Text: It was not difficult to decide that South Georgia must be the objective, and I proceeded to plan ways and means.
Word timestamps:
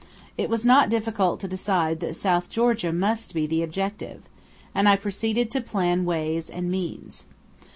It 0.35 0.49
was 0.49 0.65
not 0.65 0.89
difficult 0.89 1.39
to 1.41 1.47
decide 1.47 1.99
that 1.99 2.15
South 2.15 2.49
Georgia 2.49 2.91
must 2.91 3.35
be 3.35 3.45
the 3.45 3.61
objective, 3.61 4.23
and 4.73 4.89
I 4.89 4.95
proceeded 4.95 5.51
to 5.51 5.61
plan 5.61 6.05
ways 6.05 6.49
and 6.49 6.71
means. 6.71 7.25